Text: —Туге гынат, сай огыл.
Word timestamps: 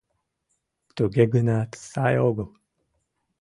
—Туге 0.95 1.23
гынат, 1.33 1.69
сай 1.89 2.15
огыл. 2.27 2.49